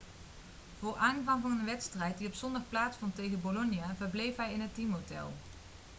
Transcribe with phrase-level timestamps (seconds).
[0.79, 4.75] voor aanvang van een wedstrijd die op zondag plaatsvond tegen bolonia verbleef hij in het
[4.75, 5.31] teamhotel